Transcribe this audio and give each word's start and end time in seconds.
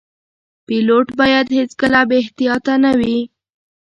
پیلوټ 0.65 1.07
باید 1.19 1.45
هیڅکله 1.57 1.99
بې 2.09 2.17
احتیاطه 2.23 2.73
نه 2.83 2.91
وي. 2.99 3.17